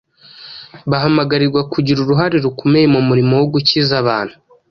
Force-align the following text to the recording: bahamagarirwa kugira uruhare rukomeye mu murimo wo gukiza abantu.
bahamagarirwa 0.89 1.61
kugira 1.73 1.99
uruhare 2.01 2.37
rukomeye 2.45 2.85
mu 2.93 3.01
murimo 3.07 3.33
wo 3.41 3.47
gukiza 3.53 3.93
abantu. 4.03 4.35